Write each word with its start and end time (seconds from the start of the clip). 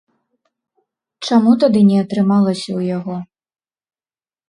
Чаму 1.27 1.51
тады 1.65 1.79
не 1.91 2.01
атрымалася 2.05 2.67
ў 2.79 2.93
яго? 2.97 3.15